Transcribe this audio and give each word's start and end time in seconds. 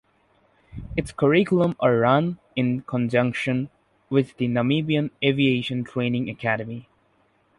Its 0.97 1.11
curriculum 1.11 1.75
are 1.79 1.97
run 1.97 2.39
in 2.55 2.81
conjunction 2.81 3.69
with 4.09 4.35
the 4.37 4.47
Namibian 4.47 5.11
Aviation 5.23 5.83
Training 5.83 6.27
Academy. 6.27 6.87